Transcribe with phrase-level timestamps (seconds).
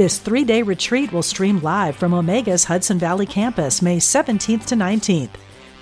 [0.00, 4.74] This three day retreat will stream live from Omega's Hudson Valley campus May 17th to
[4.74, 5.28] 19th.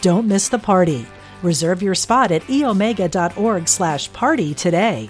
[0.01, 1.07] Don't miss the party.
[1.41, 5.09] Reserve your spot at eomega.org slash party today.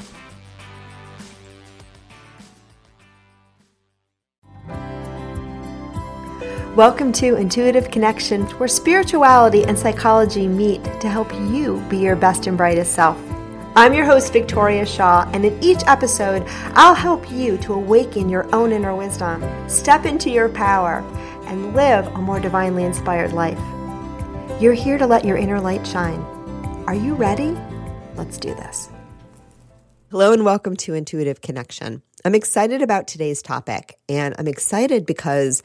[6.76, 12.46] Welcome to Intuitive Connection, where spirituality and psychology meet to help you be your best
[12.46, 13.18] and brightest self.
[13.78, 16.42] I'm your host, Victoria Shaw, and in each episode,
[16.74, 20.98] I'll help you to awaken your own inner wisdom, step into your power,
[21.46, 23.60] and live a more divinely inspired life.
[24.60, 26.18] You're here to let your inner light shine.
[26.88, 27.56] Are you ready?
[28.16, 28.88] Let's do this.
[30.10, 32.02] Hello, and welcome to Intuitive Connection.
[32.24, 35.62] I'm excited about today's topic, and I'm excited because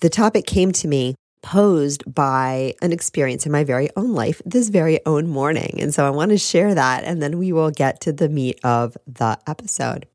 [0.00, 4.68] the topic came to me posed by an experience in my very own life this
[4.68, 5.80] very own morning.
[5.80, 8.60] And so I want to share that, and then we will get to the meat
[8.64, 10.06] of the episode.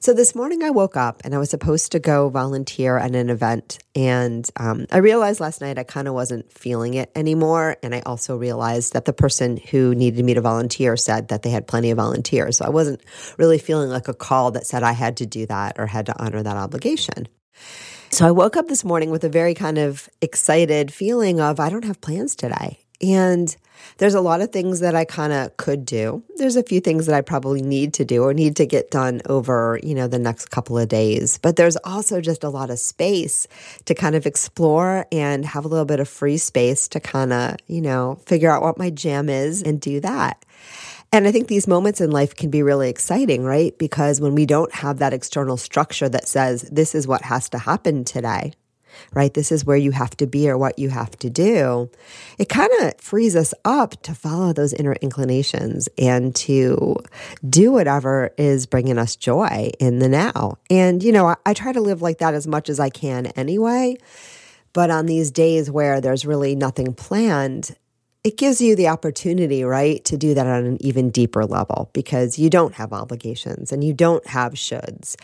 [0.00, 3.30] So this morning I woke up and I was supposed to go volunteer at an
[3.30, 3.78] event.
[3.94, 7.76] And um, I realized last night I kind of wasn't feeling it anymore.
[7.82, 11.50] And I also realized that the person who needed me to volunteer said that they
[11.50, 12.58] had plenty of volunteers.
[12.58, 13.02] So I wasn't
[13.38, 16.22] really feeling like a call that said I had to do that or had to
[16.22, 17.28] honor that obligation.
[18.10, 21.68] So I woke up this morning with a very kind of excited feeling of I
[21.68, 22.78] don't have plans today.
[23.02, 23.54] And
[23.98, 26.22] there's a lot of things that I kind of could do.
[26.36, 29.20] There's a few things that I probably need to do or need to get done
[29.26, 31.38] over, you know, the next couple of days.
[31.38, 33.46] But there's also just a lot of space
[33.84, 37.56] to kind of explore and have a little bit of free space to kind of,
[37.66, 40.42] you know, figure out what my jam is and do that.
[41.16, 43.76] And I think these moments in life can be really exciting, right?
[43.78, 47.58] Because when we don't have that external structure that says, this is what has to
[47.58, 48.52] happen today,
[49.14, 49.32] right?
[49.32, 51.90] This is where you have to be or what you have to do.
[52.36, 56.96] It kind of frees us up to follow those inner inclinations and to
[57.48, 60.58] do whatever is bringing us joy in the now.
[60.68, 63.28] And, you know, I, I try to live like that as much as I can
[63.28, 63.96] anyway.
[64.74, 67.74] But on these days where there's really nothing planned,
[68.26, 72.40] it gives you the opportunity, right, to do that on an even deeper level because
[72.40, 75.14] you don't have obligations and you don't have shoulds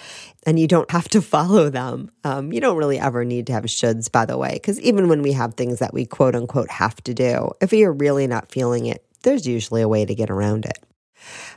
[0.47, 2.13] and you don't have to follow them.
[2.23, 5.21] Um, you don't really ever need to have shoulds, by the way, because even when
[5.21, 8.87] we have things that we quote unquote have to do, if you're really not feeling
[8.87, 10.79] it, there's usually a way to get around it.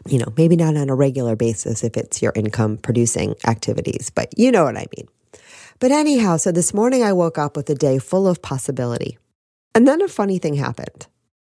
[0.07, 4.33] You know, maybe not on a regular basis if it's your income producing activities, but
[4.35, 5.07] you know what I mean.
[5.77, 9.19] But anyhow, so this morning I woke up with a day full of possibility.
[9.75, 11.05] And then a funny thing happened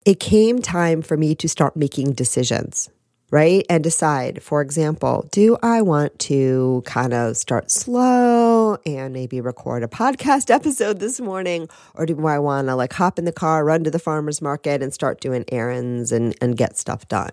[0.07, 2.89] it came time for me to start making decisions,
[3.29, 3.65] right?
[3.69, 9.83] And decide, for example, do I want to kind of start slow and maybe record
[9.83, 11.67] a podcast episode this morning?
[11.93, 14.81] Or do I want to like hop in the car, run to the farmer's market
[14.81, 17.31] and start doing errands and, and get stuff done?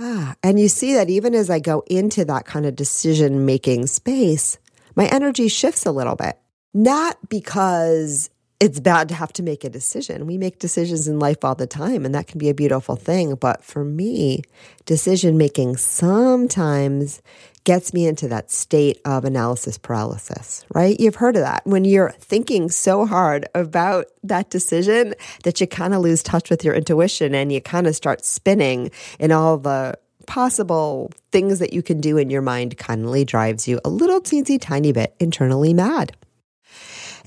[0.00, 3.86] Ah, and you see that even as I go into that kind of decision making
[3.86, 4.58] space,
[4.96, 6.40] my energy shifts a little bit.
[6.74, 10.26] Not because it's bad to have to make a decision.
[10.26, 13.36] We make decisions in life all the time, and that can be a beautiful thing.
[13.36, 14.42] But for me,
[14.84, 17.22] decision making sometimes
[17.62, 20.98] gets me into that state of analysis paralysis, right?
[20.98, 21.66] You've heard of that.
[21.66, 25.14] When you're thinking so hard about that decision
[25.44, 28.90] that you kind of lose touch with your intuition and you kind of start spinning
[29.20, 33.80] in all the possible things that you can do in your mind, kindly drives you
[33.84, 36.16] a little teensy tiny bit internally mad.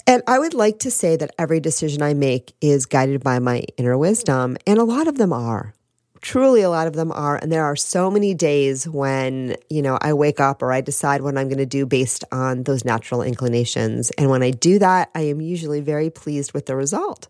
[0.07, 3.63] And I would like to say that every decision I make is guided by my
[3.77, 5.73] inner wisdom, and a lot of them are.
[6.21, 7.37] Truly, a lot of them are.
[7.37, 11.21] And there are so many days when, you know, I wake up or I decide
[11.21, 14.11] what I'm going to do based on those natural inclinations.
[14.11, 17.27] And when I do that, I am usually very pleased with the result.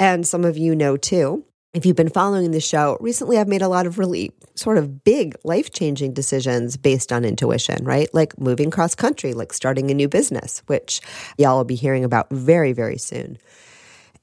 [0.00, 1.44] And some of you know too
[1.76, 5.04] if you've been following the show, recently I've made a lot of really sort of
[5.04, 8.08] big life changing decisions based on intuition, right?
[8.14, 11.02] Like moving cross country, like starting a new business, which
[11.36, 13.36] y'all will be hearing about very, very soon.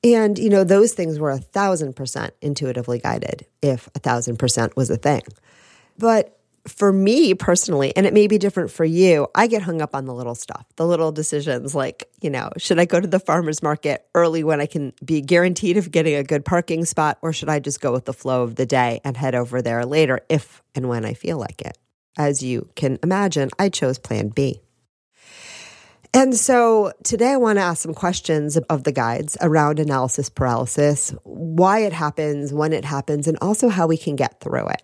[0.04, 4.76] And, you know, those things were a thousand percent intuitively guided, if a thousand percent
[4.76, 5.22] was a thing.
[6.00, 6.36] But
[6.68, 10.06] for me personally, and it may be different for you, I get hung up on
[10.06, 13.62] the little stuff, the little decisions like, you know, should I go to the farmer's
[13.62, 17.50] market early when I can be guaranteed of getting a good parking spot, or should
[17.50, 20.62] I just go with the flow of the day and head over there later if
[20.74, 21.78] and when I feel like it?
[22.18, 24.62] As you can imagine, I chose plan B.
[26.16, 31.14] And so today I want to ask some questions of the guides around analysis paralysis,
[31.24, 34.84] why it happens, when it happens, and also how we can get through it.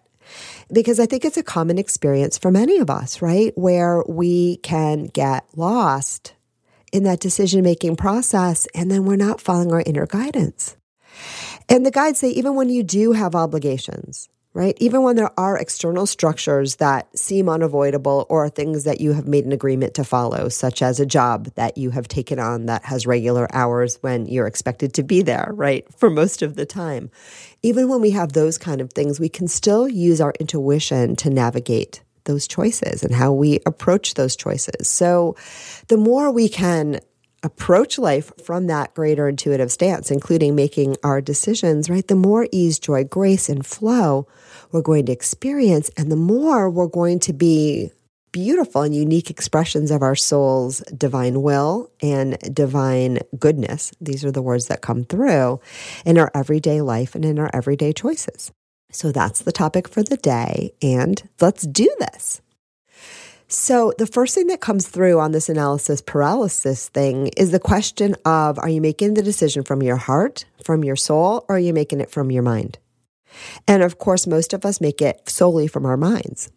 [0.72, 3.52] Because I think it's a common experience for many of us, right?
[3.58, 6.34] Where we can get lost
[6.92, 10.76] in that decision making process and then we're not following our inner guidance.
[11.68, 14.75] And the guides say, even when you do have obligations, right?
[14.80, 19.46] Even when there are external structures that seem unavoidable or things that you have made
[19.46, 23.06] an agreement to follow, such as a job that you have taken on that has
[23.06, 25.86] regular hours when you're expected to be there, right?
[25.98, 27.12] For most of the time.
[27.62, 31.30] Even when we have those kind of things, we can still use our intuition to
[31.30, 34.88] navigate those choices and how we approach those choices.
[34.88, 35.36] So
[35.88, 37.00] the more we can
[37.44, 42.07] approach life from that greater intuitive stance, including making our decisions, right?
[42.07, 44.27] The more ease, joy, grace, and flow
[44.71, 47.91] we're going to experience, and the more we're going to be
[48.31, 53.92] beautiful and unique expressions of our soul's divine will and divine goodness.
[54.00, 55.59] These are the words that come through
[56.06, 58.51] in our everyday life and in our everyday choices.
[58.92, 62.42] So that's the topic for the day, and let's do this.
[63.51, 68.16] So, the first thing that comes through on this analysis paralysis thing is the question
[68.24, 71.74] of are you making the decision from your heart, from your soul, or are you
[71.74, 72.78] making it from your mind?
[73.68, 76.51] And of course, most of us make it solely from our minds.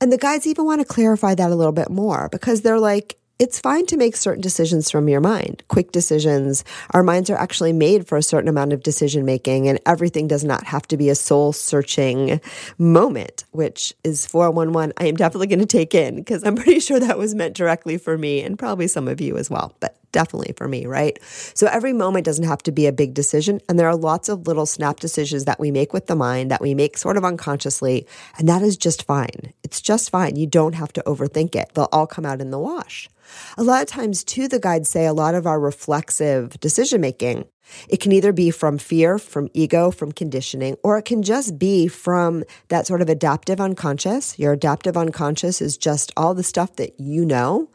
[0.00, 3.18] And the guides even want to clarify that a little bit more because they're like,
[3.40, 6.62] it's fine to make certain decisions from your mind, quick decisions.
[6.90, 10.44] Our minds are actually made for a certain amount of decision making, and everything does
[10.44, 12.42] not have to be a soul searching
[12.76, 14.92] moment, which is 411.
[14.98, 17.96] I am definitely going to take in because I'm pretty sure that was meant directly
[17.96, 19.74] for me and probably some of you as well.
[19.80, 21.18] But definitely for me, right?
[21.54, 23.60] So every moment doesn't have to be a big decision.
[23.68, 26.60] And there are lots of little snap decisions that we make with the mind that
[26.60, 28.06] we make sort of unconsciously.
[28.38, 29.52] And that is just fine.
[29.62, 30.36] It's just fine.
[30.36, 31.70] You don't have to overthink it.
[31.74, 33.08] They'll all come out in the wash.
[33.56, 37.44] A lot of times, too, the guides say a lot of our reflexive decision making
[37.88, 41.88] it can either be from fear, from ego, from conditioning, or it can just be
[41.88, 44.38] from that sort of adaptive unconscious.
[44.38, 47.68] Your adaptive unconscious is just all the stuff that you know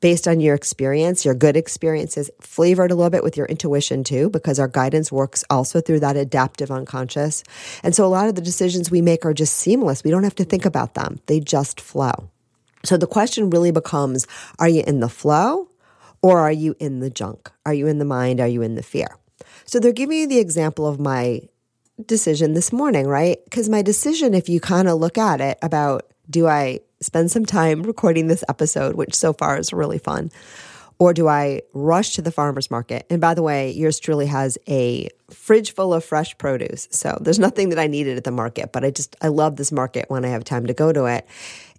[0.00, 4.28] based on your experience, your good experiences, flavored a little bit with your intuition too,
[4.30, 7.44] because our guidance works also through that adaptive unconscious.
[7.82, 10.04] And so a lot of the decisions we make are just seamless.
[10.04, 12.28] We don't have to think about them, they just flow.
[12.84, 14.26] So the question really becomes
[14.58, 15.68] are you in the flow
[16.20, 17.50] or are you in the junk?
[17.64, 18.40] Are you in the mind?
[18.40, 19.16] Are you in the fear?
[19.64, 21.42] So they're giving you the example of my
[22.06, 23.38] decision this morning, right?
[23.44, 27.44] Because my decision, if you kind of look at it about do I spend some
[27.44, 30.30] time recording this episode, which so far is really fun,
[30.98, 33.06] or do I rush to the farmer's market?
[33.10, 36.86] And by the way, yours truly has a fridge full of fresh produce.
[36.92, 39.72] So there's nothing that I needed at the market, but I just, I love this
[39.72, 41.26] market when I have time to go to it.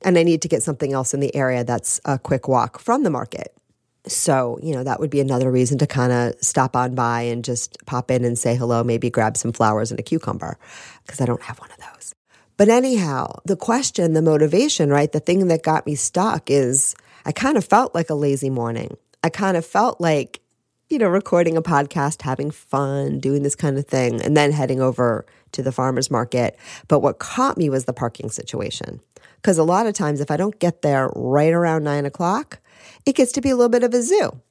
[0.01, 3.03] And I need to get something else in the area that's a quick walk from
[3.03, 3.55] the market.
[4.05, 7.43] So, you know, that would be another reason to kind of stop on by and
[7.43, 10.57] just pop in and say hello, maybe grab some flowers and a cucumber,
[11.05, 12.13] because I don't have one of those.
[12.57, 15.11] But anyhow, the question, the motivation, right?
[15.11, 16.95] The thing that got me stuck is
[17.25, 18.97] I kind of felt like a lazy morning.
[19.23, 20.41] I kind of felt like,
[20.89, 24.81] you know, recording a podcast, having fun, doing this kind of thing, and then heading
[24.81, 26.59] over to the farmer's market.
[26.89, 28.99] But what caught me was the parking situation.
[29.37, 32.59] Because a lot of times, if I don't get there right around nine o'clock,
[33.05, 34.41] it gets to be a little bit of a zoo,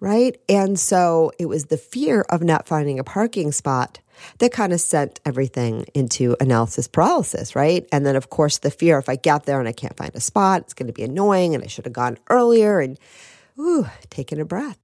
[0.00, 0.36] right?
[0.48, 4.00] And so it was the fear of not finding a parking spot
[4.38, 7.86] that kind of sent everything into analysis paralysis, right?
[7.92, 10.20] And then, of course, the fear if I get there and I can't find a
[10.20, 12.98] spot, it's going to be annoying and I should have gone earlier and,
[13.58, 14.78] ooh, taking a breath.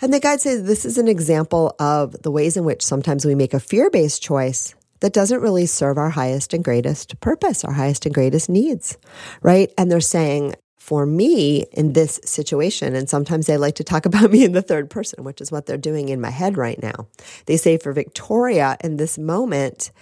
[0.00, 3.36] And the guide says this is an example of the ways in which sometimes we
[3.36, 7.72] make a fear based choice that doesn't really serve our highest and greatest purpose, our
[7.72, 8.98] highest and greatest needs,
[9.42, 9.72] right?
[9.78, 14.32] And they're saying, for me in this situation, and sometimes they like to talk about
[14.32, 17.06] me in the third person, which is what they're doing in my head right now.
[17.46, 19.92] They say for Victoria in this moment,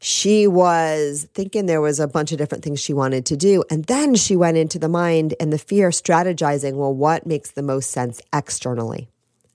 [0.00, 3.62] she was thinking there was a bunch of different things she wanted to do.
[3.70, 7.62] And then she went into the mind and the fear strategizing, well, what makes the
[7.62, 9.08] most sense externally?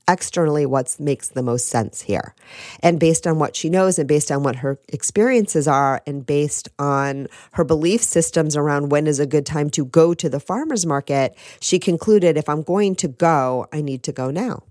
[0.08, 2.36] Externally what makes the most sense here.
[2.81, 6.70] And based on what she knows and based on what her experiences are and based
[6.79, 10.86] on her belief systems around when is a good time to go to the farmer's
[10.86, 14.63] market, she concluded if I'm going to go, I need to go now.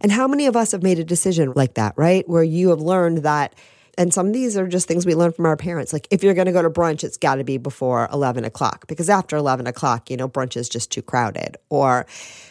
[0.00, 2.28] And how many of us have made a decision like that, right?
[2.28, 3.54] Where you have learned that
[3.98, 5.92] and some of these are just things we learn from our parents.
[5.92, 8.86] Like if you're going to go to brunch, it's got to be before 11 o'clock
[8.86, 11.56] because after 11 o'clock, you know, brunch is just too crowded.
[11.68, 12.06] Or,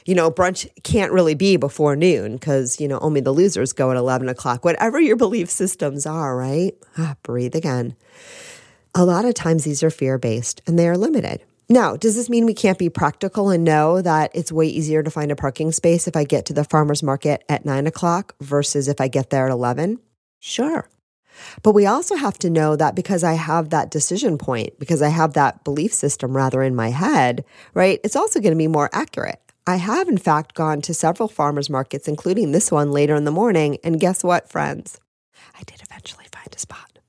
[0.06, 3.92] you know, brunch can't really be before noon because, you know, only the losers go
[3.92, 4.66] at 11 o'clock.
[4.66, 6.75] Whatever your belief systems are, right?
[6.98, 7.96] Ah, breathe again.
[8.94, 11.44] A lot of times these are fear based and they are limited.
[11.70, 15.12] Now, does this mean we can't be practical and know that it's way easier to
[15.12, 18.89] find a parking space if I get to the farmer's market at nine o'clock versus
[18.89, 20.00] if I get there at 11?
[20.39, 20.89] Sure.
[21.63, 25.10] But we also have to know that because I have that decision point, because I
[25.10, 28.00] have that belief system rather in my head, right?
[28.03, 29.41] It's also going to be more accurate.
[29.65, 33.32] I have, in fact, gone to several farmers markets, including this one later in the
[33.32, 33.77] morning.
[33.84, 35.00] And guess what, friends?
[35.53, 37.00] I did eventually find a spot.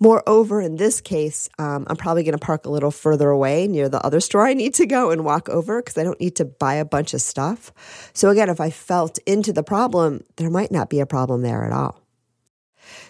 [0.00, 3.90] Moreover, in this case, um, I'm probably going to park a little further away near
[3.90, 6.46] the other store I need to go and walk over because I don't need to
[6.46, 7.72] buy a bunch of stuff.
[8.14, 11.64] So, again, if I felt into the problem, there might not be a problem there
[11.64, 12.00] at all.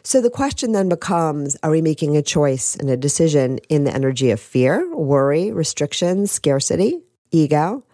[0.02, 3.94] So the question then becomes are we making a choice and a decision in the
[3.94, 7.84] energy of fear, worry, restriction, scarcity, ego?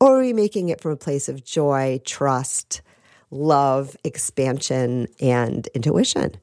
[0.00, 2.82] Or are we making it from a place of joy, trust,
[3.30, 6.36] love, expansion, and intuition?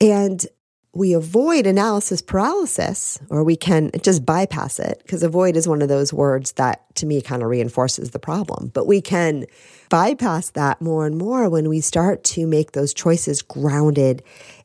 [0.00, 0.46] And
[0.92, 5.88] we avoid analysis paralysis, or we can just bypass it, because avoid is one of
[5.88, 8.70] those words that to me kind of reinforces the problem.
[8.72, 9.44] But we can
[9.88, 14.22] bypass that more and more when we start to make those choices grounded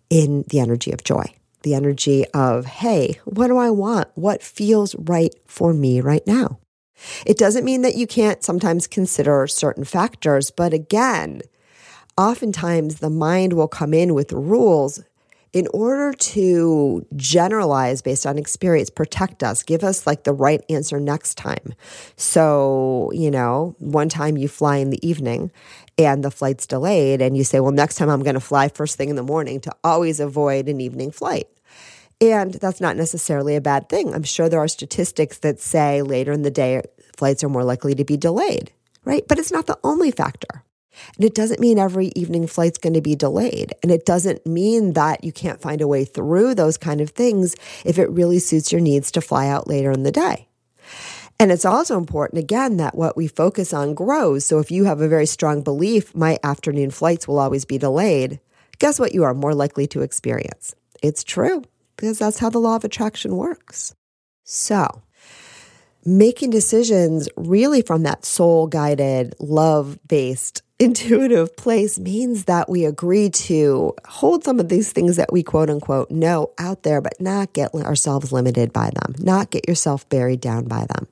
[0.09, 1.23] in the energy of joy,
[1.63, 4.09] the energy of, hey, what do I want?
[4.15, 6.59] What feels right for me right now?
[7.25, 11.41] It doesn't mean that you can't sometimes consider certain factors, but again,
[12.17, 15.01] oftentimes the mind will come in with rules
[15.53, 20.99] in order to generalize based on experience, protect us, give us like the right answer
[20.99, 21.73] next time.
[22.15, 25.51] So, you know, one time you fly in the evening
[25.97, 28.97] and the flight's delayed, and you say, well, next time I'm going to fly first
[28.97, 31.47] thing in the morning to always avoid an evening flight.
[32.21, 34.13] And that's not necessarily a bad thing.
[34.13, 36.81] I'm sure there are statistics that say later in the day,
[37.17, 38.71] flights are more likely to be delayed,
[39.03, 39.27] right?
[39.27, 40.63] But it's not the only factor.
[41.15, 43.73] And it doesn't mean every evening flight's going to be delayed.
[43.83, 47.55] And it doesn't mean that you can't find a way through those kind of things
[47.85, 50.47] if it really suits your needs to fly out later in the day.
[51.41, 54.45] And it's also important, again, that what we focus on grows.
[54.45, 58.39] So if you have a very strong belief, my afternoon flights will always be delayed,
[58.77, 60.75] guess what you are more likely to experience?
[61.01, 61.63] It's true,
[61.95, 63.95] because that's how the law of attraction works.
[64.43, 65.01] So,
[66.05, 73.29] making decisions really from that soul guided, love based, intuitive place means that we agree
[73.29, 77.53] to hold some of these things that we quote unquote know out there, but not
[77.53, 81.07] get ourselves limited by them, not get yourself buried down by them.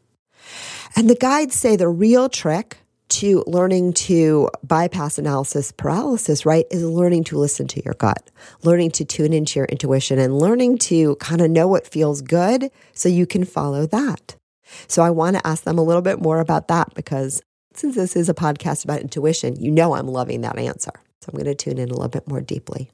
[0.95, 2.77] And the guides say the real trick
[3.09, 8.31] to learning to bypass analysis paralysis, right, is learning to listen to your gut,
[8.63, 12.71] learning to tune into your intuition, and learning to kind of know what feels good
[12.93, 14.35] so you can follow that.
[14.87, 17.41] So I want to ask them a little bit more about that because
[17.73, 20.91] since this is a podcast about intuition, you know I'm loving that answer.
[21.21, 22.91] So I'm going to tune in a little bit more deeply.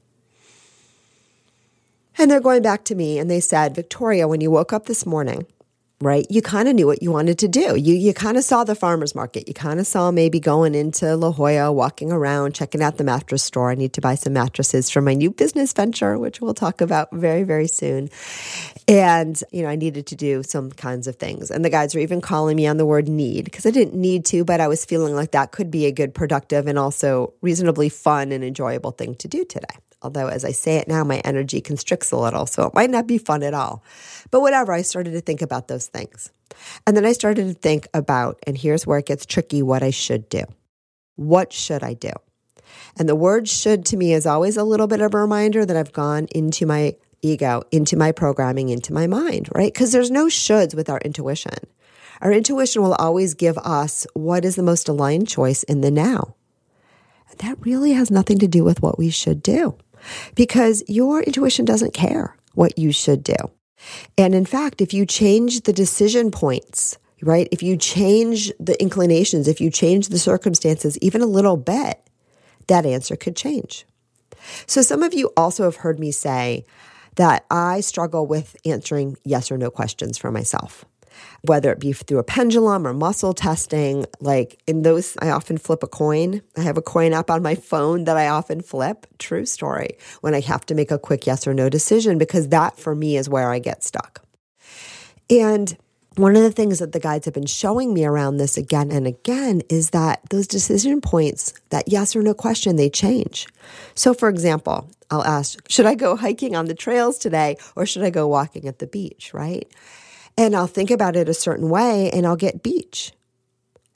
[2.18, 5.04] And they're going back to me and they said, Victoria, when you woke up this
[5.04, 5.46] morning,
[6.00, 6.26] right?
[6.28, 7.74] You kind of knew what you wanted to do.
[7.76, 9.48] You you kind of saw the farmers market.
[9.48, 13.42] You kind of saw maybe going into La Jolla, walking around, checking out the mattress
[13.42, 13.70] store.
[13.70, 17.08] I need to buy some mattresses for my new business venture, which we'll talk about
[17.12, 18.10] very very soon.
[18.86, 21.50] And you know, I needed to do some kinds of things.
[21.50, 24.26] And the guys were even calling me on the word need because I didn't need
[24.26, 27.88] to, but I was feeling like that could be a good productive and also reasonably
[27.88, 29.76] fun and enjoyable thing to do today.
[30.02, 33.06] Although, as I say it now, my energy constricts a little, so it might not
[33.06, 33.82] be fun at all.
[34.30, 36.32] But whatever, I started to think about those things.
[36.86, 39.90] And then I started to think about, and here's where it gets tricky, what I
[39.90, 40.44] should do.
[41.16, 42.12] What should I do?
[42.98, 45.76] And the word should to me is always a little bit of a reminder that
[45.76, 49.72] I've gone into my ego, into my programming, into my mind, right?
[49.72, 51.52] Because there's no shoulds with our intuition.
[52.20, 56.34] Our intuition will always give us what is the most aligned choice in the now.
[57.38, 59.76] That really has nothing to do with what we should do
[60.34, 63.34] because your intuition doesn't care what you should do.
[64.16, 69.48] And in fact, if you change the decision points, right, if you change the inclinations,
[69.48, 72.00] if you change the circumstances even a little bit,
[72.66, 73.86] that answer could change.
[74.66, 76.64] So, some of you also have heard me say
[77.16, 80.84] that I struggle with answering yes or no questions for myself
[81.42, 84.06] whether it be through a pendulum or muscle testing.
[84.20, 86.42] Like in those, I often flip a coin.
[86.56, 89.06] I have a coin app on my phone that I often flip.
[89.18, 89.96] True story.
[90.20, 93.16] When I have to make a quick yes or no decision, because that for me
[93.16, 94.22] is where I get stuck.
[95.28, 95.76] And
[96.16, 99.06] one of the things that the guides have been showing me around this again and
[99.06, 103.46] again is that those decision points, that yes or no question, they change.
[103.94, 108.02] So, for example, I'll ask, should I go hiking on the trails today or should
[108.02, 109.70] I go walking at the beach, right?
[110.36, 113.12] And I'll think about it a certain way and I'll get beach.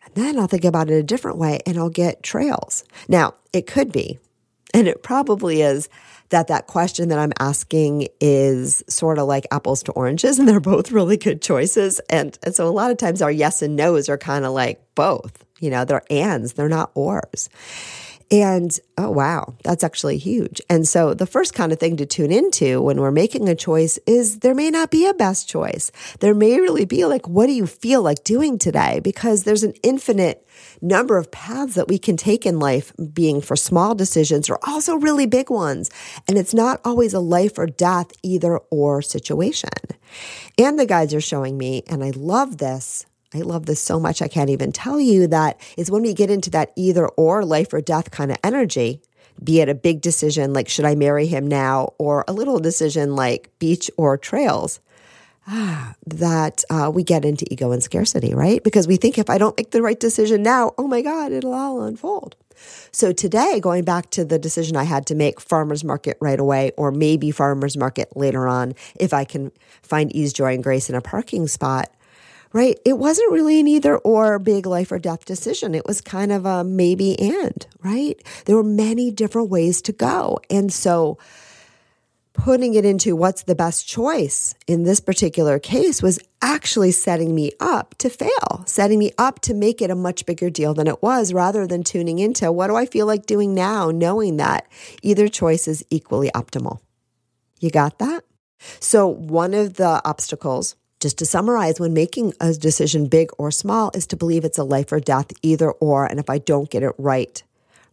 [0.05, 2.85] And then I'll think about it a different way and I'll get trails.
[3.09, 4.19] Now, it could be
[4.73, 5.89] And it probably is
[6.31, 10.61] that that question that I'm asking is sort of like apples to oranges and they're
[10.61, 12.01] both really good choices.
[12.09, 14.81] And, and so a lot of times our yes and no's are kind of like
[14.95, 17.49] both, you know, they're ands, they're not ors.
[18.33, 20.61] And oh, wow, that's actually huge.
[20.71, 23.99] And so the first kind of thing to tune into when we're making a choice
[24.07, 25.91] is there may not be a best choice.
[26.21, 29.01] There may really be like, what do you feel like doing today?
[29.01, 30.47] Because there's an infinite
[30.81, 34.95] number of paths that we can take in life, being for small decisions or also
[34.95, 35.91] really big ones.
[36.29, 39.71] And it's not always a life or death, either or situation.
[40.57, 44.23] And the guides are showing me, and I love this I love this so much.
[44.23, 47.73] I can't even tell you that is when we get into that either or life
[47.73, 49.01] or death kind of energy,
[49.43, 51.95] be it a big decision like, should I marry him now?
[51.99, 54.81] Or a little decision like beach or trails.
[55.47, 58.63] Ah, that uh, we get into ego and scarcity, right?
[58.63, 61.55] Because we think if I don't make the right decision now, oh my God, it'll
[61.55, 62.37] all unfold.
[62.93, 66.73] So today, going back to the decision I had to make farmer's market right away,
[66.77, 69.51] or maybe farmer's market later on, if I can
[69.83, 71.91] find ease, joy, and grace in a parking spot,
[72.53, 72.79] right?
[72.85, 75.75] It wasn't really an either or big life or death decision.
[75.75, 78.21] It was kind of a maybe and, right?
[78.45, 80.41] There were many different ways to go.
[80.51, 81.19] And so
[82.33, 87.53] putting it into what's the best choice in this particular case was actually setting me
[87.61, 91.03] up to fail, setting me up to make it a much bigger deal than it
[91.03, 94.67] was rather than tuning into what do I feel like doing now, knowing that
[95.03, 96.81] either choice is equally optimal.
[97.61, 98.25] You got that?
[98.79, 103.91] So, one of the obstacles just to summarize, when making a decision big or small
[103.95, 106.05] is to believe it's a life or death, either or.
[106.05, 107.43] And if I don't get it right,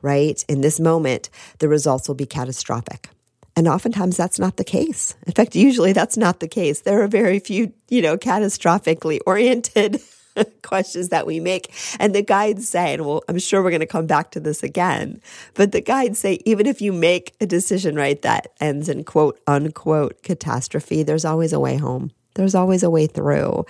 [0.01, 3.09] right, in this moment, the results will be catastrophic.
[3.55, 5.15] And oftentimes that's not the case.
[5.25, 6.81] In fact, usually that's not the case.
[6.81, 9.99] There are very few, you know, catastrophically oriented
[10.61, 11.73] questions that we make.
[11.99, 14.61] And the guides say, and well, I'm sure we're going to come back to this
[14.61, 15.21] again,
[15.55, 19.39] but the guides say, even if you make a decision right that ends in quote
[19.47, 22.11] unquote catastrophe, there's always a way home.
[22.37, 23.65] There's always a way through.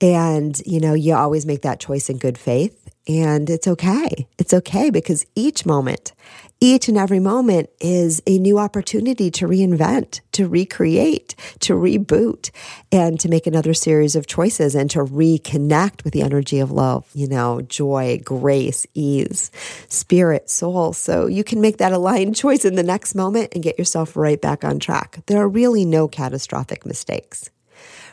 [0.00, 2.76] And, you know, you always make that choice in good faith.
[3.08, 4.28] And it's okay.
[4.38, 6.12] It's okay because each moment,
[6.60, 12.50] each and every moment is a new opportunity to reinvent, to recreate, to reboot,
[12.92, 17.08] and to make another series of choices and to reconnect with the energy of love,
[17.14, 19.50] you know, joy, grace, ease,
[19.88, 20.92] spirit, soul.
[20.92, 24.40] So you can make that aligned choice in the next moment and get yourself right
[24.40, 25.20] back on track.
[25.26, 27.50] There are really no catastrophic mistakes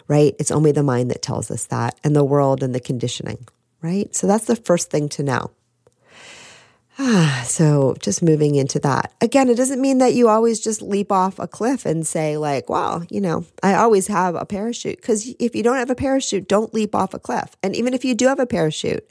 [0.07, 0.35] right?
[0.39, 3.47] It's only the mind that tells us that and the world and the conditioning,
[3.81, 4.13] right?
[4.15, 5.51] So that's the first thing to know.
[6.99, 9.13] Ah, so just moving into that.
[9.21, 12.69] Again, it doesn't mean that you always just leap off a cliff and say, like,
[12.69, 14.97] well, you know, I always have a parachute.
[14.97, 17.55] Because if you don't have a parachute, don't leap off a cliff.
[17.61, 19.07] And even if you do have a parachute,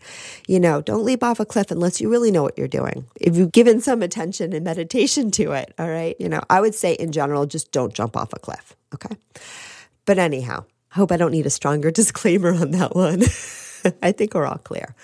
[0.49, 3.07] you know, don't leap off a cliff unless you really know what you're doing.
[3.21, 6.75] If you've given some attention and meditation to it, all right, you know, I would
[6.75, 8.75] say in general, just don't jump off a cliff.
[8.95, 9.17] Okay.
[10.07, 10.65] But anyhow,
[10.97, 13.23] hope I don't need a stronger disclaimer on that one.
[14.03, 14.95] I think we're all clear.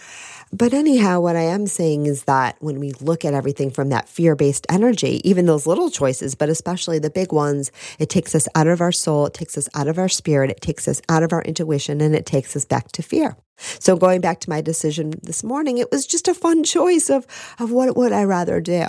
[0.55, 4.07] But anyhow, what I am saying is that when we look at everything from that
[4.07, 8.46] fear based energy, even those little choices, but especially the big ones, it takes us
[8.55, 11.22] out of our soul, it takes us out of our spirit, it takes us out
[11.22, 13.35] of our intuition, and it takes us back to fear.
[13.78, 17.26] So going back to my decision this morning, it was just a fun choice of,
[17.59, 18.87] of what would I rather do.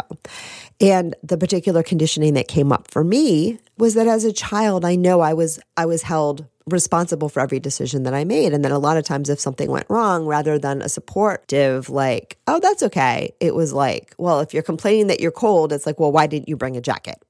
[0.82, 4.96] And the particular conditioning that came up for me was that as a child, I
[4.96, 8.54] know I was I was held responsible for every decision that I made.
[8.54, 12.38] And then a lot of times, if something went wrong, rather than a supportive, like,
[12.48, 16.00] oh, that's okay, it was like, well, if you're complaining that you're cold, it's like,
[16.00, 17.22] well, why didn't you bring a jacket?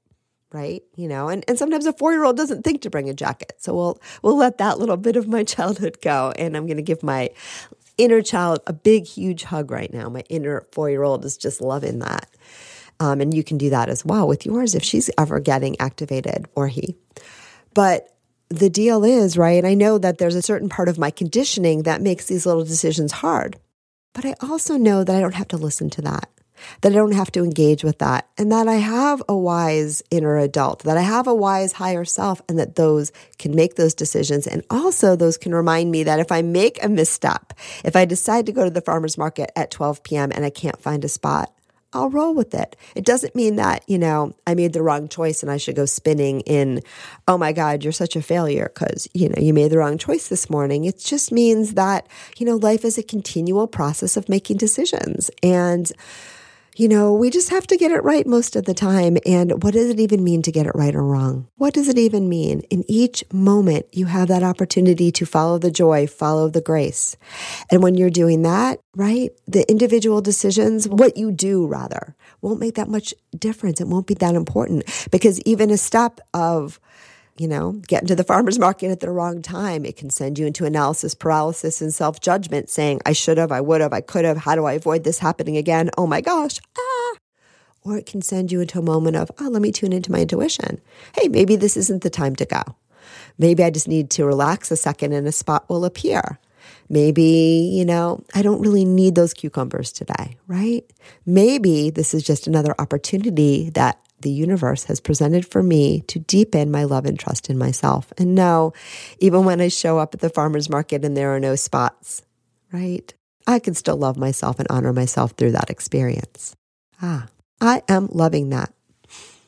[0.52, 0.84] Right.
[0.94, 3.54] You know, and, and sometimes a four year old doesn't think to bring a jacket.
[3.58, 6.32] So we'll we'll let that little bit of my childhood go.
[6.38, 7.30] And I'm gonna give my
[7.98, 10.08] inner child a big, huge hug right now.
[10.08, 12.30] My inner four year old is just loving that.
[13.00, 16.46] Um, and you can do that as well with yours if she's ever getting activated
[16.54, 16.96] or he.
[17.74, 18.13] But
[18.58, 19.64] the deal is, right?
[19.64, 23.12] I know that there's a certain part of my conditioning that makes these little decisions
[23.12, 23.58] hard.
[24.12, 26.30] But I also know that I don't have to listen to that,
[26.82, 30.38] that I don't have to engage with that, and that I have a wise inner
[30.38, 34.46] adult, that I have a wise higher self, and that those can make those decisions.
[34.46, 38.46] And also, those can remind me that if I make a misstep, if I decide
[38.46, 40.30] to go to the farmer's market at 12 p.m.
[40.32, 41.52] and I can't find a spot,
[41.94, 42.76] I'll roll with it.
[42.94, 45.86] It doesn't mean that, you know, I made the wrong choice and I should go
[45.86, 46.82] spinning in,
[47.28, 50.28] oh my God, you're such a failure because, you know, you made the wrong choice
[50.28, 50.84] this morning.
[50.84, 55.30] It just means that, you know, life is a continual process of making decisions.
[55.42, 55.90] And,
[56.76, 59.16] you know, we just have to get it right most of the time.
[59.24, 61.46] And what does it even mean to get it right or wrong?
[61.56, 62.60] What does it even mean?
[62.70, 67.16] In each moment, you have that opportunity to follow the joy, follow the grace.
[67.70, 72.74] And when you're doing that, right, the individual decisions, what you do rather, won't make
[72.74, 73.80] that much difference.
[73.80, 76.80] It won't be that important because even a step of,
[77.36, 79.84] you know, getting to the farmer's market at the wrong time.
[79.84, 83.60] It can send you into analysis paralysis and self judgment, saying, I should have, I
[83.60, 84.38] would have, I could have.
[84.38, 85.90] How do I avoid this happening again?
[85.98, 86.60] Oh my gosh.
[86.78, 87.16] Ah.
[87.82, 90.20] Or it can send you into a moment of, oh, let me tune into my
[90.20, 90.80] intuition.
[91.14, 92.62] Hey, maybe this isn't the time to go.
[93.36, 96.38] Maybe I just need to relax a second and a spot will appear.
[96.88, 100.84] Maybe, you know, I don't really need those cucumbers today, right?
[101.26, 106.70] Maybe this is just another opportunity that the universe has presented for me to deepen
[106.70, 108.12] my love and trust in myself.
[108.18, 108.72] And know,
[109.20, 112.22] even when I show up at the farmer's market and there are no spots,
[112.72, 113.14] right?
[113.46, 116.56] I can still love myself and honor myself through that experience.
[117.00, 117.28] Ah,
[117.60, 118.72] I am loving that.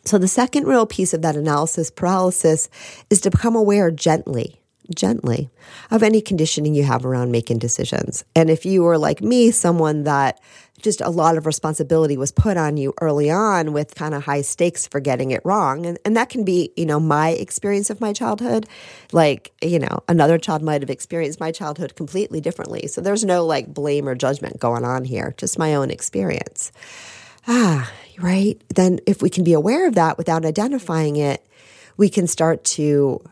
[0.04, 2.68] So, the second real piece of that analysis paralysis
[3.10, 4.60] is to become aware gently
[4.94, 5.50] gently
[5.90, 8.24] of any conditioning you have around making decisions.
[8.34, 10.40] And if you were like me, someone that
[10.80, 14.42] just a lot of responsibility was put on you early on with kind of high
[14.42, 15.86] stakes for getting it wrong.
[15.86, 18.66] And, and that can be, you know, my experience of my childhood.
[19.12, 22.86] Like, you know, another child might have experienced my childhood completely differently.
[22.88, 26.72] So there's no like blame or judgment going on here, just my own experience.
[27.48, 28.60] Ah, right.
[28.74, 31.46] Then if we can be aware of that without identifying it,
[31.96, 33.22] we can start to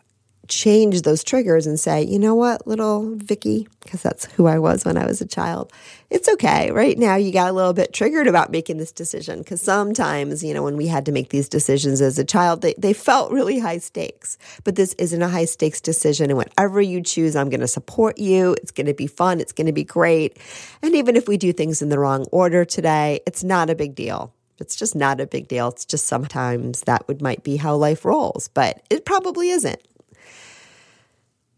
[0.48, 4.84] change those triggers and say, you know what, little Vicky, because that's who I was
[4.84, 5.72] when I was a child.
[6.10, 6.70] It's okay.
[6.70, 10.54] Right now, you got a little bit triggered about making this decision because sometimes, you
[10.54, 13.58] know, when we had to make these decisions as a child, they, they felt really
[13.58, 14.38] high stakes.
[14.64, 16.30] But this isn't a high stakes decision.
[16.30, 18.52] And whatever you choose, I'm going to support you.
[18.54, 19.40] It's going to be fun.
[19.40, 20.38] It's going to be great.
[20.82, 23.94] And even if we do things in the wrong order today, it's not a big
[23.94, 24.32] deal.
[24.58, 25.68] It's just not a big deal.
[25.68, 29.82] It's just sometimes that would might be how life rolls, but it probably isn't.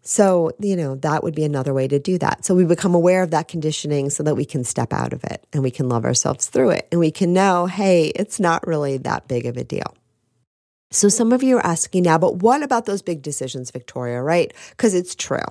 [0.07, 2.45] So, you know, that would be another way to do that.
[2.45, 5.45] So we become aware of that conditioning so that we can step out of it
[5.53, 8.99] and we can love ourselves through it and we can know, hey, it's not really
[8.99, 9.97] that big of a deal.
[10.93, 14.55] So some of you are asking now, but what about those big decisions, Victoria, right?
[14.71, 15.45] Because it's true.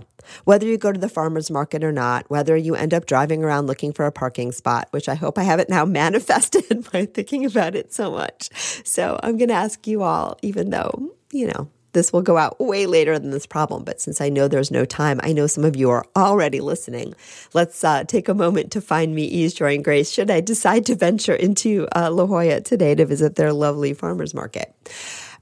[0.45, 3.67] Whether you go to the farmer's market or not, whether you end up driving around
[3.67, 7.75] looking for a parking spot, which I hope I haven't now manifested by thinking about
[7.75, 8.49] it so much.
[8.87, 12.59] So I'm going to ask you all, even though, you know, this will go out
[12.59, 15.63] way later than this problem, but since I know there's no time, I know some
[15.63, 17.15] of you are already listening.
[17.53, 20.85] Let's uh, take a moment to find me ease, joy, and grace should I decide
[20.87, 24.75] to venture into uh, La Jolla today to visit their lovely farmer's market.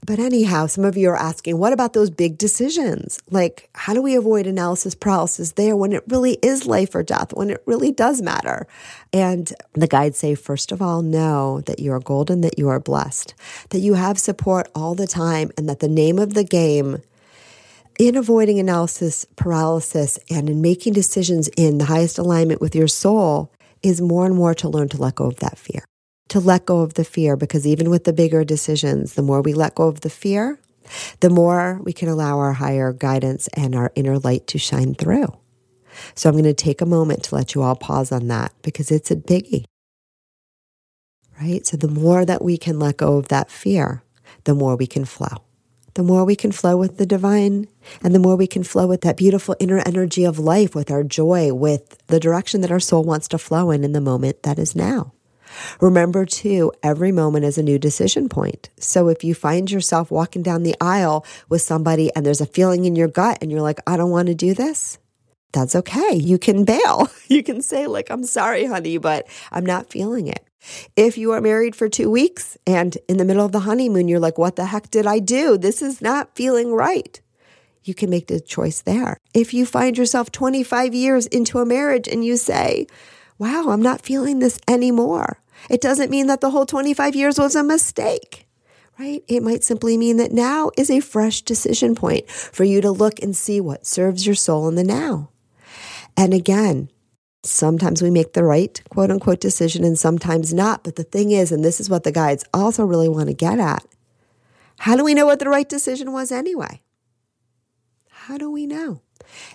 [0.06, 3.18] But anyhow, some of you are asking, what about those big decisions?
[3.30, 7.32] Like, how do we avoid analysis paralysis there when it really is life or death,
[7.32, 8.66] when it really does matter?
[9.14, 12.80] And the guides say, first of all, know that you are golden, that you are
[12.80, 13.32] blessed,
[13.70, 17.00] that you have support all the time, and that the name of the game
[17.98, 23.50] in avoiding analysis paralysis and in making decisions in the highest alignment with your soul
[23.82, 25.82] is more and more to learn to let go of that fear
[26.28, 29.52] to let go of the fear because even with the bigger decisions, the more we
[29.52, 30.58] let go of the fear,
[31.20, 35.28] the more we can allow our higher guidance and our inner light to shine through.
[36.14, 38.90] So I'm going to take a moment to let you all pause on that because
[38.90, 39.64] it's a biggie.
[41.40, 41.66] Right?
[41.66, 44.02] So the more that we can let go of that fear,
[44.44, 45.44] the more we can flow.
[45.94, 47.68] The more we can flow with the divine,
[48.02, 51.04] and the more we can flow with that beautiful inner energy of life, with our
[51.04, 54.58] joy, with the direction that our soul wants to flow in in the moment that
[54.58, 55.13] is now.
[55.80, 58.70] Remember, too, every moment is a new decision point.
[58.78, 62.84] So if you find yourself walking down the aisle with somebody and there's a feeling
[62.84, 64.98] in your gut and you're like, I don't want to do this,
[65.52, 66.14] that's okay.
[66.14, 67.10] You can bail.
[67.26, 70.46] You can say, like, I'm sorry, honey, but I'm not feeling it.
[70.94, 74.20] If you are married for two weeks and in the middle of the honeymoon, you're
[74.20, 75.56] like, what the heck did I do?
[75.56, 77.20] This is not feeling right.
[77.82, 79.18] You can make the choice there.
[79.32, 82.86] If you find yourself 25 years into a marriage and you say,
[83.38, 85.38] wow, I'm not feeling this anymore.
[85.70, 88.46] It doesn't mean that the whole 25 years was a mistake,
[88.98, 89.22] right?
[89.28, 93.20] It might simply mean that now is a fresh decision point for you to look
[93.22, 95.30] and see what serves your soul in the now.
[96.16, 96.90] And again,
[97.42, 100.84] sometimes we make the right quote unquote decision and sometimes not.
[100.84, 103.58] But the thing is, and this is what the guides also really want to get
[103.58, 103.84] at
[104.80, 106.82] how do we know what the right decision was anyway?
[108.10, 109.00] How do we know?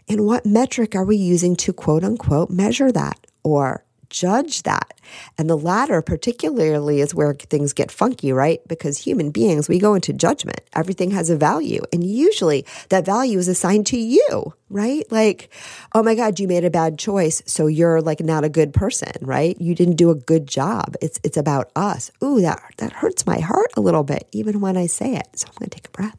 [0.08, 5.00] And what metric are we using to quote unquote measure that or judge that.
[5.38, 8.60] And the latter, particularly, is where things get funky, right?
[8.68, 10.62] Because human beings, we go into judgment.
[10.74, 11.82] Everything has a value.
[11.92, 15.10] And usually that value is assigned to you, right?
[15.12, 15.52] Like,
[15.94, 17.42] oh my God, you made a bad choice.
[17.46, 19.60] So you're like not a good person, right?
[19.60, 20.96] You didn't do a good job.
[21.02, 22.12] It's, it's about us.
[22.24, 25.28] Ooh, that, that hurts my heart a little bit, even when I say it.
[25.36, 26.18] So I'm going to take a breath.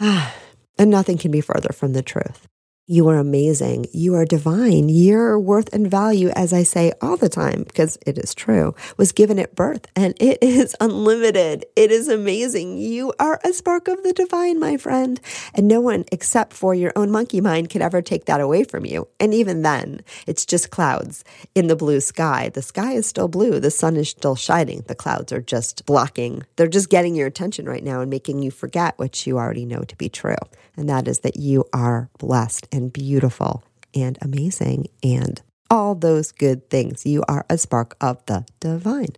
[0.00, 0.34] Ah,
[0.78, 2.48] and nothing can be further from the truth.
[2.86, 3.86] You are amazing.
[3.94, 4.90] You are divine.
[4.90, 9.10] Your worth and value, as I say all the time, because it is true, was
[9.10, 11.64] given at birth and it is unlimited.
[11.76, 12.76] It is amazing.
[12.76, 15.18] You are a spark of the divine, my friend.
[15.54, 18.84] And no one except for your own monkey mind could ever take that away from
[18.84, 19.08] you.
[19.18, 22.50] And even then, it's just clouds in the blue sky.
[22.50, 23.60] The sky is still blue.
[23.60, 24.84] The sun is still shining.
[24.88, 26.42] The clouds are just blocking.
[26.56, 29.84] They're just getting your attention right now and making you forget what you already know
[29.84, 30.36] to be true.
[30.76, 33.62] And that is that you are blessed and beautiful
[33.94, 37.06] and amazing and all those good things.
[37.06, 39.14] You are a spark of the divine.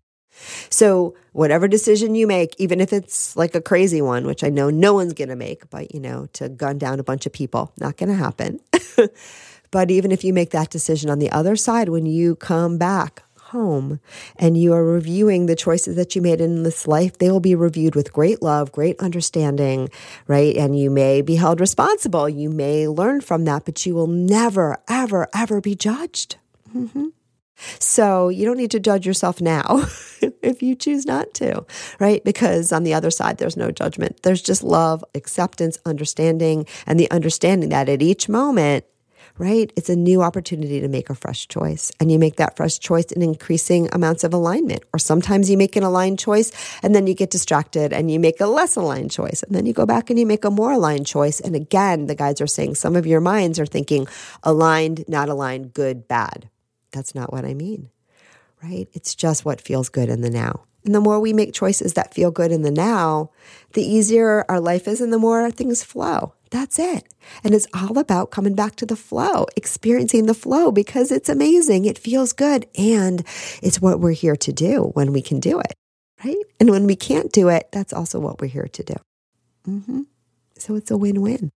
[0.69, 4.69] So, whatever decision you make, even if it's like a crazy one, which I know
[4.69, 7.73] no one's going to make, but you know, to gun down a bunch of people,
[7.81, 8.61] not going to happen.
[9.71, 13.23] but even if you make that decision on the other side, when you come back
[13.57, 14.01] home
[14.37, 17.55] and you are reviewing the choices that you made in this life, they will be
[17.55, 19.88] reviewed with great love, great understanding,
[20.27, 20.55] right?
[20.57, 22.29] And you may be held responsible.
[22.29, 26.37] You may learn from that, but you will never, ever, ever be judged.
[26.75, 27.07] Mm-hmm.
[27.79, 29.87] So you don't need to judge yourself now
[30.42, 31.64] if you choose not to,
[31.99, 32.23] right?
[32.23, 34.23] Because on the other side, there's no judgment.
[34.23, 38.85] There's just love, acceptance, understanding, and the understanding that at each moment,
[39.38, 39.72] right?
[39.77, 41.92] It's a new opportunity to make a fresh choice.
[42.01, 44.83] And you make that fresh choice in increasing amounts of alignment.
[44.92, 48.40] Or sometimes you make an aligned choice and then you get distracted and you make
[48.40, 49.42] a less aligned choice.
[49.42, 51.40] And then you go back and you make a more aligned choice.
[51.40, 54.07] And again, the guides are saying some of your minds are thinking
[54.42, 56.49] aligned, not aligned, good, bad.
[56.92, 57.90] That's not what I mean,
[58.62, 58.88] right?
[58.94, 60.62] It's just what feels good in the now.
[60.85, 63.31] And the more we make choices that feel good in the now,
[63.72, 66.33] the easier our life is and the more things flow.
[66.51, 67.05] That's it.
[67.44, 71.84] And it's all about coming back to the flow, experiencing the flow because it's amazing.
[71.84, 72.66] It feels good.
[72.76, 73.24] And
[73.62, 75.74] it's what we're here to do when we can do it,
[76.24, 76.44] right?
[76.60, 78.94] And when we can't do it, that's also what we're here to do.
[79.68, 80.02] Mm-hmm.
[80.58, 81.50] So it's a win win.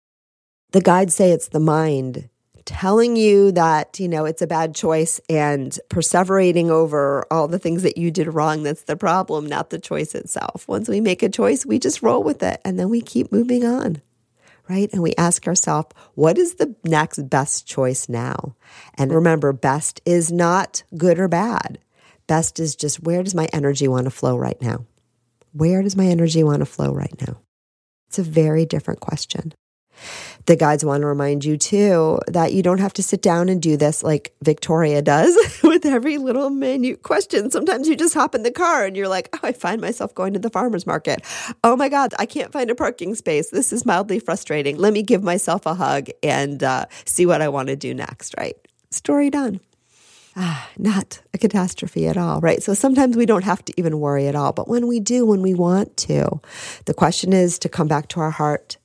[0.72, 2.28] The guides say it's the mind
[2.64, 7.83] telling you that, you know, it's a bad choice and perseverating over all the things
[7.83, 8.62] that you did wrong.
[8.62, 10.68] That's the problem, not the choice itself.
[10.68, 13.64] Once we make a choice, we just roll with it and then we keep moving
[13.64, 14.00] on
[14.70, 14.88] right?
[14.92, 18.54] And we ask ourselves, what is the next best choice now?
[18.94, 21.78] And remember, best is not good or bad.
[22.28, 24.87] Best is just where does my energy want to flow right now?
[25.52, 27.40] Where does my energy want to flow right now?
[28.09, 29.52] It's a very different question.
[30.47, 33.61] The guides want to remind you too that you don't have to sit down and
[33.61, 37.51] do this like Victoria does with every little minute question.
[37.51, 40.33] Sometimes you just hop in the car and you're like, oh, I find myself going
[40.33, 41.23] to the farmer's market.
[41.63, 43.51] Oh my God, I can't find a parking space.
[43.51, 44.77] This is mildly frustrating.
[44.77, 48.35] Let me give myself a hug and uh, see what I want to do next,
[48.39, 48.57] right?
[48.91, 49.61] Story done.
[50.37, 52.63] Ah, not a catastrophe at all, right?
[52.63, 54.53] So sometimes we don't have to even worry at all.
[54.53, 56.41] But when we do, when we want to,
[56.85, 58.77] the question is to come back to our heart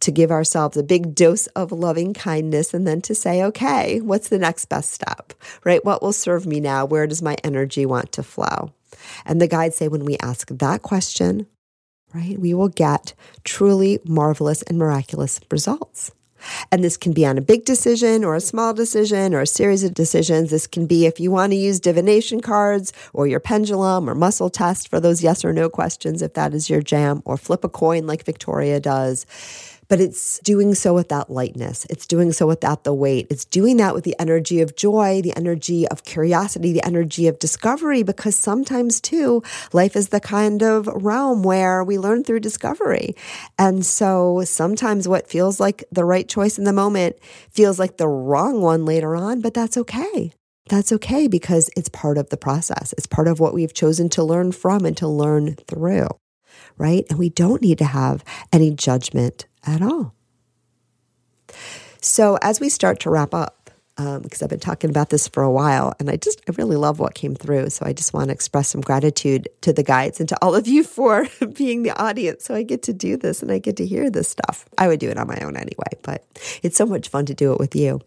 [0.00, 4.28] to give ourselves a big dose of loving kindness and then to say, okay, what's
[4.28, 5.32] the next best step,
[5.64, 5.84] right?
[5.84, 6.84] What will serve me now?
[6.84, 8.72] Where does my energy want to flow?
[9.24, 11.46] And the guides say when we ask that question,
[12.12, 16.12] right, we will get truly marvelous and miraculous results.
[16.70, 19.84] And this can be on a big decision or a small decision or a series
[19.84, 20.50] of decisions.
[20.50, 24.50] This can be if you want to use divination cards or your pendulum or muscle
[24.50, 27.68] test for those yes or no questions, if that is your jam, or flip a
[27.68, 29.26] coin like Victoria does
[29.88, 31.86] but it's doing so with that lightness.
[31.90, 33.26] It's doing so without the weight.
[33.30, 37.38] It's doing that with the energy of joy, the energy of curiosity, the energy of
[37.38, 39.42] discovery, because sometimes too,
[39.72, 43.14] life is the kind of realm where we learn through discovery.
[43.58, 47.16] And so sometimes what feels like the right choice in the moment
[47.50, 50.32] feels like the wrong one later on, but that's okay.
[50.68, 52.94] That's okay because it's part of the process.
[52.96, 56.08] It's part of what we've chosen to learn from and to learn through,
[56.78, 57.04] right?
[57.10, 60.14] And we don't need to have any judgment at all.
[62.00, 65.42] So, as we start to wrap up, because um, I've been talking about this for
[65.42, 67.70] a while, and I just, I really love what came through.
[67.70, 70.66] So, I just want to express some gratitude to the guides and to all of
[70.66, 72.44] you for being the audience.
[72.44, 74.68] So, I get to do this and I get to hear this stuff.
[74.76, 76.26] I would do it on my own anyway, but
[76.62, 78.00] it's so much fun to do it with you.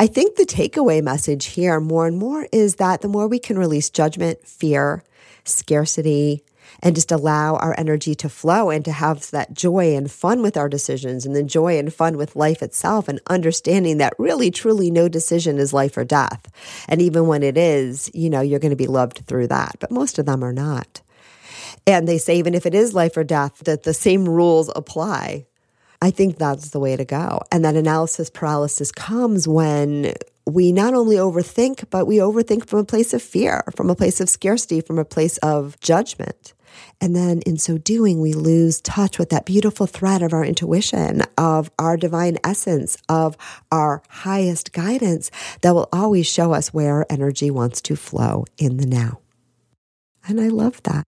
[0.00, 3.58] I think the takeaway message here more and more is that the more we can
[3.58, 5.04] release judgment, fear,
[5.44, 6.42] scarcity,
[6.82, 10.56] and just allow our energy to flow and to have that joy and fun with
[10.56, 14.90] our decisions and the joy and fun with life itself and understanding that really truly
[14.90, 16.50] no decision is life or death.
[16.88, 19.90] And even when it is, you know, you're going to be loved through that, but
[19.90, 21.02] most of them are not.
[21.86, 25.46] And they say even if it is life or death, that the same rules apply.
[26.00, 27.42] I think that's the way to go.
[27.52, 30.14] And that analysis paralysis comes when
[30.46, 34.20] we not only overthink, but we overthink from a place of fear, from a place
[34.20, 36.54] of scarcity, from a place of judgment.
[37.00, 41.22] And then in so doing, we lose touch with that beautiful thread of our intuition,
[41.36, 43.36] of our divine essence, of
[43.70, 48.86] our highest guidance that will always show us where energy wants to flow in the
[48.86, 49.18] now.
[50.26, 51.04] And I love that.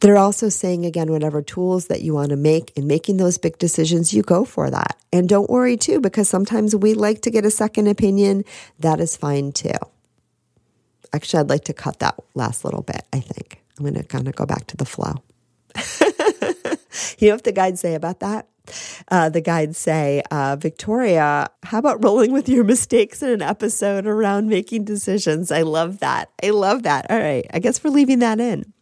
[0.00, 3.58] They're also saying again, whatever tools that you want to make in making those big
[3.58, 4.96] decisions, you go for that.
[5.12, 8.44] And don't worry too, because sometimes we like to get a second opinion.
[8.78, 9.70] That is fine too.
[11.12, 13.62] Actually, I'd like to cut that last little bit, I think.
[13.78, 15.14] I'm going to kind of go back to the flow.
[17.18, 18.48] you know what the guides say about that?
[19.08, 24.06] Uh, the guides say, uh, Victoria, how about rolling with your mistakes in an episode
[24.06, 25.52] around making decisions?
[25.52, 26.30] I love that.
[26.42, 27.10] I love that.
[27.10, 27.46] All right.
[27.52, 28.72] I guess we're leaving that in.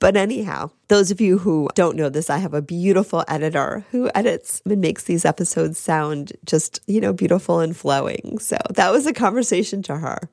[0.00, 4.10] But anyhow, those of you who don't know this, I have a beautiful editor who
[4.14, 8.38] edits and makes these episodes sound just, you know, beautiful and flowing.
[8.38, 10.28] So that was a conversation to her.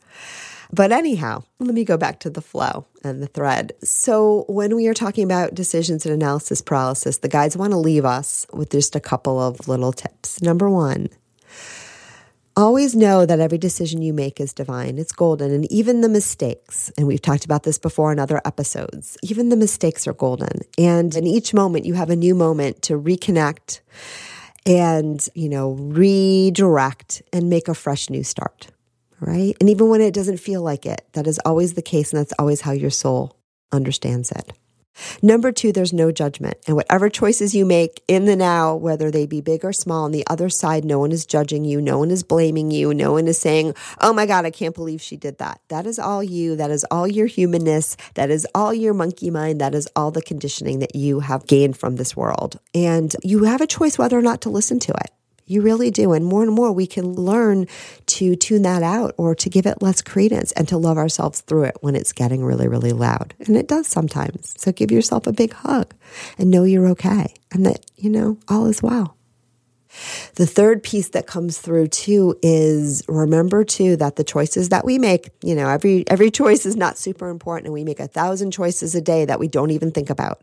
[0.72, 3.74] But anyhow, let me go back to the flow and the thread.
[3.84, 8.04] So, when we are talking about decisions and analysis paralysis, the guides want to leave
[8.04, 10.42] us with just a couple of little tips.
[10.42, 11.10] Number one,
[12.58, 14.98] Always know that every decision you make is divine.
[14.98, 15.52] It's golden.
[15.52, 19.58] And even the mistakes, and we've talked about this before in other episodes, even the
[19.58, 20.62] mistakes are golden.
[20.78, 23.82] And in each moment, you have a new moment to reconnect
[24.66, 28.68] and, you know, redirect and make a fresh new start.
[29.20, 29.56] Right.
[29.60, 32.14] And even when it doesn't feel like it, that is always the case.
[32.14, 33.38] And that's always how your soul
[33.74, 34.54] understands it.
[35.22, 36.58] Number two, there's no judgment.
[36.68, 40.12] And whatever choices you make in the now, whether they be big or small, on
[40.12, 41.82] the other side, no one is judging you.
[41.82, 42.94] No one is blaming you.
[42.94, 45.62] No one is saying, oh my God, I can't believe she did that.
[45.70, 46.56] That is all you.
[46.56, 47.98] That is all your humanness.
[48.16, 49.62] That is all your monkey mind.
[49.62, 52.60] That is all the conditioning that you have gained from this world.
[52.74, 55.12] And you have a choice whether or not to listen to it.
[55.46, 56.14] You really do.
[56.14, 57.68] And more and more, we can learn
[58.08, 61.66] to tune that out or to give it less credence and to love ourselves through
[61.66, 63.34] it when it's getting really, really loud.
[63.46, 64.56] And it does sometimes.
[64.58, 65.94] So give yourself a big hug
[66.38, 69.16] and know you're okay and that, you know, all is well.
[70.36, 75.00] The third piece that comes through too is remember too that the choices that we
[75.00, 78.52] make, you know, every every choice is not super important and we make a thousand
[78.52, 80.42] choices a day that we don't even think about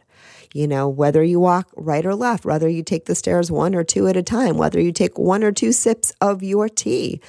[0.54, 3.84] you know, whether you walk right or left, whether you take the stairs one or
[3.84, 7.20] two at a time, whether you take one or two sips of your tea,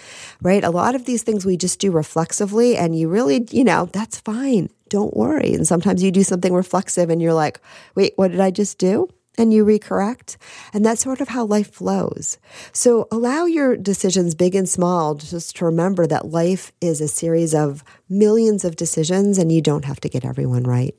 [0.42, 0.64] right?
[0.64, 4.20] A lot of these things we just do reflexively, and you really, you know, that's
[4.20, 4.70] fine.
[4.90, 5.54] Don't worry.
[5.54, 7.60] And sometimes you do something reflexive and you're like,
[7.96, 9.10] wait, what did I just do?
[9.38, 10.38] and you recorrect.
[10.74, 12.38] And that's sort of how life flows.
[12.72, 17.54] So allow your decisions, big and small, just to remember that life is a series
[17.56, 20.96] of millions of decisions and you don't have to get everyone right.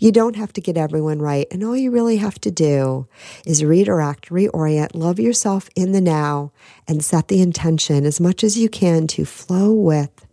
[0.00, 1.46] You don't have to get everyone right.
[1.50, 3.06] And all you really have to do
[3.46, 6.52] is redirect, reorient, love yourself in the now,
[6.86, 10.26] and set the intention as much as you can to flow with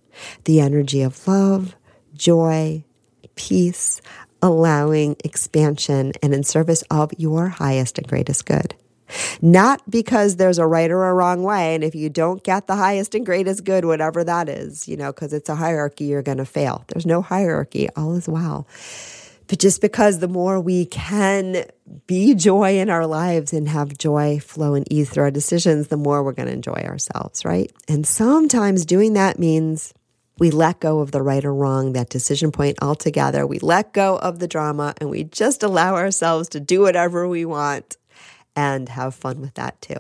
[0.45, 1.75] the energy of love,
[2.13, 2.83] joy,
[3.35, 4.01] peace,
[4.41, 8.75] allowing expansion, and in service of your highest and greatest good.
[9.41, 11.75] Not because there's a right or a wrong way.
[11.75, 15.11] And if you don't get the highest and greatest good, whatever that is, you know,
[15.11, 16.83] because it's a hierarchy, you're going to fail.
[16.87, 17.87] There's no hierarchy.
[17.95, 18.67] All is well.
[19.47, 21.65] But just because the more we can
[22.07, 25.97] be joy in our lives and have joy flow and ease through our decisions, the
[25.97, 27.71] more we're going to enjoy ourselves, right?
[27.87, 29.93] And sometimes doing that means
[30.37, 33.45] we let go of the right or wrong, that decision point altogether.
[33.47, 37.45] We let go of the drama and we just allow ourselves to do whatever we
[37.45, 37.97] want
[38.55, 39.97] and have fun with that too.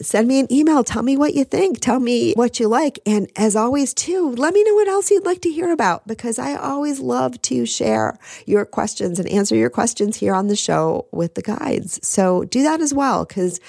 [0.00, 0.84] send me an email.
[0.84, 1.80] Tell me what you think.
[1.80, 2.98] Tell me what you like.
[3.06, 6.38] And as always, too, let me know what else you'd like to hear about because
[6.38, 11.06] I always love to share your questions and answer your questions here on the show
[11.12, 12.00] with the guides.
[12.06, 13.60] So do that as well because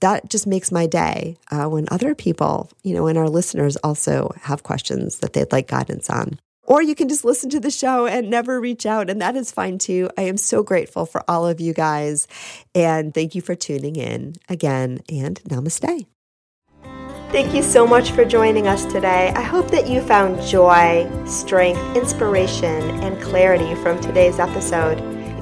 [0.00, 4.32] that just makes my day uh, when other people, you know, and our listeners also
[4.42, 6.38] have questions that they'd like guidance on.
[6.72, 9.52] Or you can just listen to the show and never reach out, and that is
[9.52, 10.08] fine too.
[10.16, 12.26] I am so grateful for all of you guys,
[12.74, 16.06] and thank you for tuning in again, and namaste.
[17.30, 19.34] Thank you so much for joining us today.
[19.36, 25.11] I hope that you found joy, strength, inspiration, and clarity from today's episode.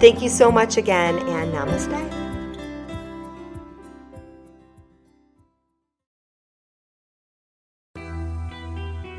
[0.00, 2.18] Thank you so much again, and namaste.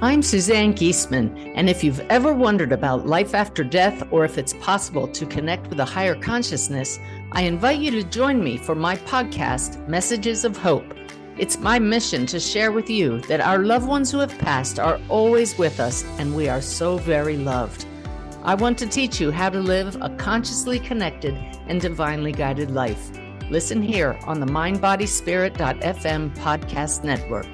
[0.02, 4.54] I'm Suzanne Giesemann, and if you've ever wondered about life after death or if it's
[4.62, 6.98] possible to connect with a higher consciousness,
[7.34, 10.86] I invite you to join me for my podcast, Messages of Hope.
[11.38, 15.02] It's my mission to share with you that our loved ones who have passed are
[15.10, 17.86] always with us and we are so very loved.
[18.50, 21.36] I want to teach you how to live a consciously connected
[21.68, 23.12] and divinely guided life.
[23.52, 27.45] Listen here on the mindbodyspirit.fm podcast network.